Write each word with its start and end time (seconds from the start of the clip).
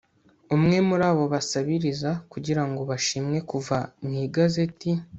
umwe 0.55 0.77
muri 0.87 1.03
abo 1.11 1.23
basabiriza 1.33 2.09
kugirango 2.31 2.81
bashimwe 2.89 3.37
kuva 3.49 3.77
mu 4.03 4.11
igazeti 4.25 4.89